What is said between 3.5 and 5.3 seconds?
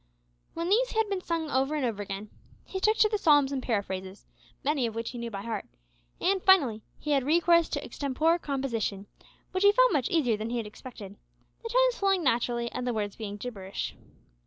and Paraphrases many of which he knew